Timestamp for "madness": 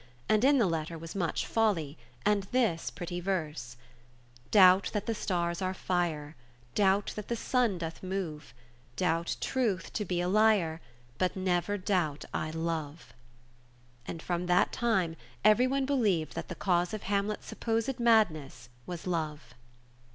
17.99-18.69